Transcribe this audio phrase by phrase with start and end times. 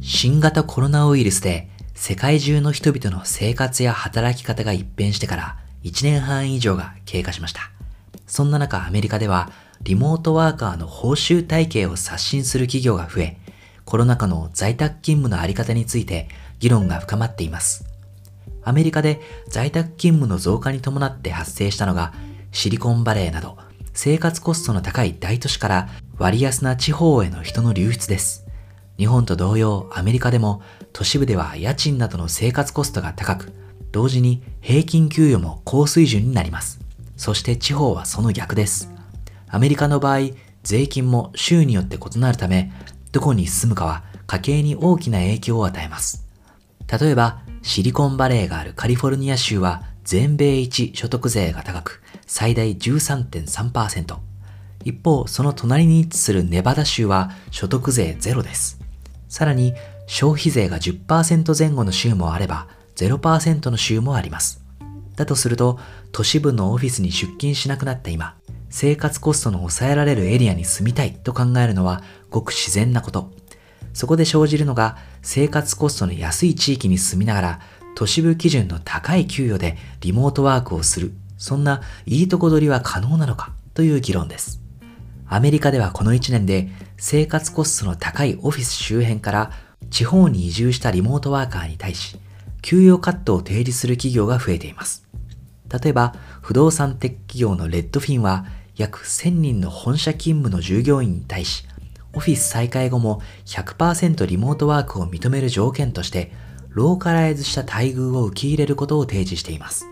[0.00, 7.70] 新型コロナウイルスで世界中の人々の生活や働き方が一変してから1年半以上が経過しました。
[8.26, 9.50] そんな中アメリカでは
[9.82, 13.38] リモートワーカーの報酬体系を刷新する企業が増え、
[13.84, 16.28] コロナ禍の在宅勤務のあり方について
[16.58, 17.84] 議論が深まっています。
[18.62, 22.12] アメリカで在宅勤務の増加に伴って発生したのが
[22.52, 23.56] シリコンバレーなど
[23.94, 25.88] 生活コストの高い大都市から
[26.18, 28.47] 割安な地方への人の流出です。
[28.98, 30.60] 日本と同様アメリカでも
[30.92, 33.52] 都市部では家賃などの生活コストが高く、
[33.92, 36.80] 同時に平均給与も高水準になります。
[37.16, 38.90] そして地方はその逆です。
[39.48, 40.30] アメリカの場合、
[40.64, 42.72] 税金も州によって異なるため、
[43.12, 46.26] どこに住むかは家計に大きな影響を与えます。
[47.00, 54.16] 例えば、シリコンバレーがあるカリフォルニア州は全米一所得税が高く、最大13.3%。
[54.84, 58.87] 一方、その隣に位置するネバダ州は所得税ゼロです。
[59.28, 59.74] さらに
[60.06, 64.62] 消費税が10%前後の州もあれば0%の州もあります。
[65.16, 65.78] だとすると
[66.12, 68.36] 都市部のオフィスに出勤しなくなった今、
[68.70, 73.30] 生活コストの抑えられるエリアに住みたいと考えるのはごく自然なこと。
[73.92, 77.60] そこで生じるのが生活コストの安い地域に住みながら
[77.96, 84.60] 都市部基準の高い給与でリモートワークをする、そんないいとこ取りは可能なのかという議論です。
[85.26, 86.68] アメリカではこの1年で
[87.00, 89.52] 生活コストの高いオフィス周辺から
[89.88, 92.18] 地方に移住したリモートワーカーに対し、
[92.60, 95.06] 給与カットを提示する企業が増えています。
[95.70, 101.64] 例えば、不動産テック企業のレッドフィンは約1000人の本社勤務の従業員に対し、
[102.14, 106.32] オフィス再開後も100%リモートワークを認める条件として、
[106.70, 109.86] ローカライズした待遇を受け入れることを提示しています。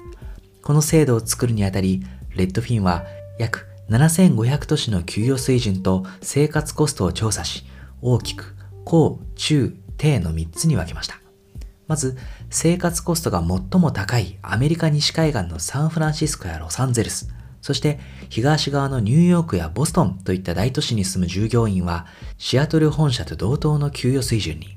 [0.61, 2.03] この制度を作るにあたり、
[2.35, 3.05] レッドフィンは
[3.39, 7.65] 約7500都市の給与水準と生活コストを調査し、
[8.03, 11.21] 大きく高、中、低の3つに分けました。
[11.87, 12.17] まず、
[12.51, 17.29] 生活コストが最も高いアメリカ西海岸のサンフランシスコやロサンゼルス、
[17.63, 22.07] そして東側のニューヨークやボストンといった大都市に住む従業員は
[22.39, 24.77] シアトル本社と同等の給与水準に。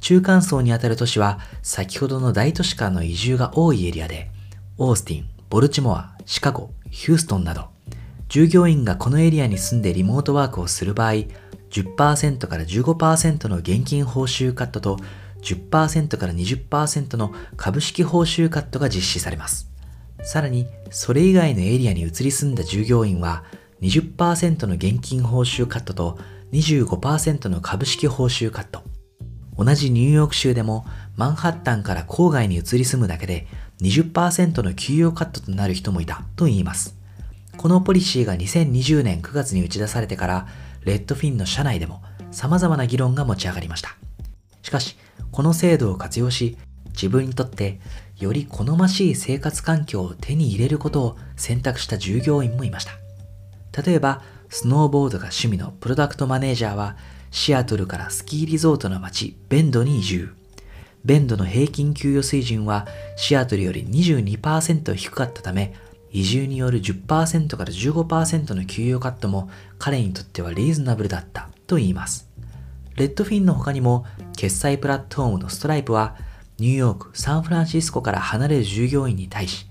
[0.00, 4.30] 中間層にあたる都市は先ほどの大都市間の移住が多いエリアで、
[4.78, 7.68] オースティン、ボルチモア、シカゴ、ヒューストンなど、
[8.30, 11.24] 従業員がこのエリアに住んでリモートワークをする場合、
[11.70, 14.98] 10%から15%の現金報酬カットと
[15.42, 19.68] 10%から20%の株式報酬カットが実施されます。
[20.22, 23.42] さらに、それ以外のエリアに移り住んだ従業員は
[23.80, 26.18] 20%の現金報酬カットと
[26.52, 28.84] 25%の株式報酬カット。
[29.58, 30.86] 同じニューヨーク州でも
[31.16, 33.48] マンハッタンから郊外に移り住むだけで
[33.80, 36.99] 20%の給与カットとなる人もいたと言います。
[37.60, 40.48] このポリシーが2020年9月に打ち出されてから、
[40.86, 43.96] レッドフィンの社内でも様々な議論が持ち上がりました。
[44.62, 44.96] しかし、
[45.30, 46.56] この制度を活用し、
[46.92, 47.78] 自分にとって
[48.16, 52.92] より好ましい生活環境を手に入れることを選択した従業員もいました。
[53.82, 56.96] 例えば、スノーボードが趣味のプロダクトマネージャーは、
[57.30, 60.32] シアトルからスキーリゾートの街、ベンドに移住。
[61.04, 65.74] ベンドの平均給与水準はシアトルより22%低かったため、
[66.12, 72.28] 移住による10%から15%の給与カットも彼にとってはリーズナブルだったと言います。
[72.96, 74.04] レッドフィンの他にも
[74.36, 76.16] 決済プラットフォームのストライプは
[76.58, 79.66] ニューヨーク、サンフランシスコから離れる従業員に対し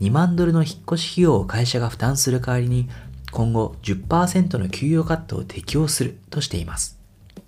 [0.00, 2.88] 2万ドルの引っ越し費用を会社が負担する代わりに
[3.30, 6.98] 今後10%の給与カットを適用するとしています。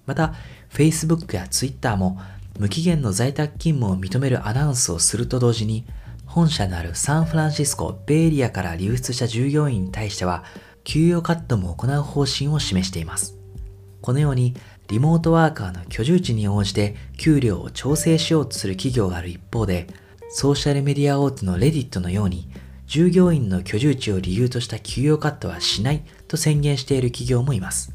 [0.06, 0.34] また、
[0.72, 2.18] Facebook や Twitter も
[2.58, 5.84] 無期限の在宅勤務を認めるアナウンスをすると同時に
[6.26, 10.44] 本社のあるサンフランシスコ、ベイエリアから流出した従業員に対しては、
[10.84, 13.38] 給与カットも行う方針を示しています。
[14.02, 14.54] このように、
[14.88, 19.86] リモートワーカーの居住地に応じて給料を調整しようとする企業がある一方で、
[20.28, 22.48] ソーシャルメディア大手のレディットのように、
[22.86, 27.92] 従業員の居住地を理由とした給与カットはしないと宣言している企業もいます。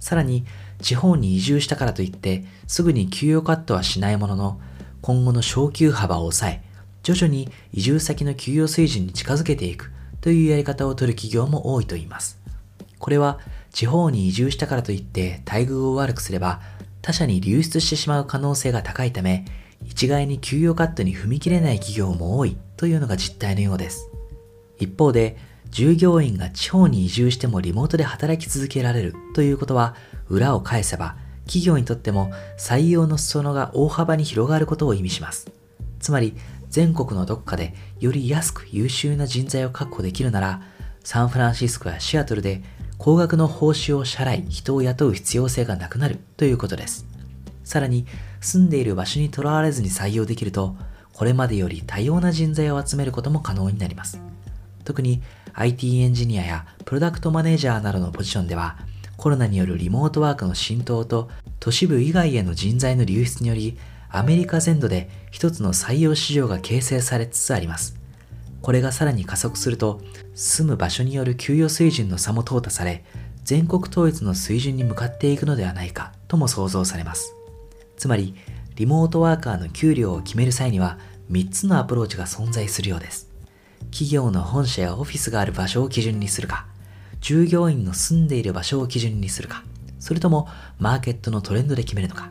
[0.00, 0.44] さらに、
[0.82, 4.60] 地方に移住したからといって、すぐに給与カットはしないものの、
[5.00, 6.73] 今後の昇給幅を抑え、
[7.04, 9.92] 徐々に移住先の給与水準に近づけていく
[10.22, 12.40] というやり方を取る企業も多いと言います。
[12.98, 13.38] これは
[13.72, 16.62] 地方に移住したからといって待遇を悪くすれば
[17.02, 19.44] 他社に流出してしまう可能性が高いため
[19.84, 24.08] 一概に給与カットに踏み切れない企業も多いというのが実態のようです。
[24.78, 25.36] 一方で
[25.70, 29.94] 従業員が地方に移住してもリモートで働き続けられるということは
[30.30, 35.50] 裏を返せば企業にとっても採用の裾野が大幅に広がることを意味します。
[36.00, 36.34] つまり
[36.74, 40.60] 全国のどこかでより安く優秀な人材を確保できるなら、
[41.04, 42.64] サンフランシスコやシアトルで
[42.98, 47.06] 高額の報酬を支払い人を雇う必要性がなくなるということです。
[47.62, 48.06] さらに
[48.40, 50.74] 住んでいる場所にとらわれずに採用できると、
[51.12, 54.20] これまでより多様な人材を集めることも可能になります。
[54.82, 55.22] 特に
[55.52, 58.78] IT エンジニアやプロダクトマネージャーなどのポジションでは、
[59.16, 61.30] コロナによるリモートワークの浸透と
[61.60, 63.78] 都市部以外への人材の流出により、
[64.14, 67.96] アメリカ全土で一つの採用市場が形成されつつあります。
[68.62, 70.00] これがさらに加速すると、
[70.34, 73.02] 住む場所による給与水準の差も淘汰され、
[73.42, 77.34] 全国統一の水準に向かっていくのではないかとも想像されます。
[77.96, 78.36] つまり、
[78.76, 80.96] リモートワーカーの給料を決める際には
[81.32, 83.28] 3つのアプローチが存在するようです。
[83.86, 86.66] 企業の本社やオフィスがある場所を基準にするか、
[87.20, 89.64] 従業員の住んでいる場所を基準にするか、
[89.98, 90.46] それとも
[90.78, 92.30] マーケットのトレンドで決めるのか。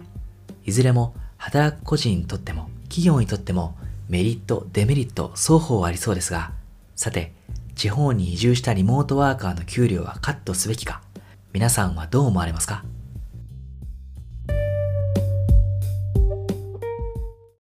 [0.66, 1.14] いずれも
[1.44, 3.76] 働く個人にとっても企業にとっても
[4.08, 6.54] メリット、デメリット双方ありそうですが、
[6.96, 7.34] さて、
[7.76, 11.02] 地方に移住したリモートワーカーの給料はカットすべきか
[11.52, 12.86] 皆さんはどう思われますか？